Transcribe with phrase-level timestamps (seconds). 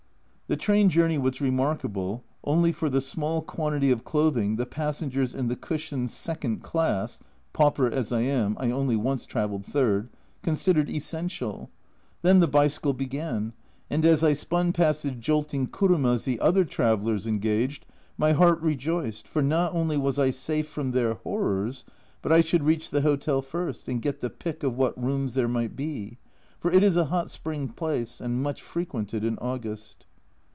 [0.47, 5.47] The train journey was remarkable only for the small quantity of clothing the passengers in
[5.47, 7.21] the cushioned second class
[7.53, 10.09] (pauper as I am, I only once travelled third)
[10.43, 11.69] considered essential.
[12.21, 13.53] Then the bicycle began,
[13.89, 17.85] and as I spun past the jolting kurumas the other travellers engaged,
[18.17, 21.85] my heart rejoiced, for not only was I safe from their horrors,
[22.21, 25.47] but I should reach the hotel first and get the pick of what rooms there
[25.47, 26.17] might be;
[26.59, 30.07] for it is a hot spring place, and much frequented in August.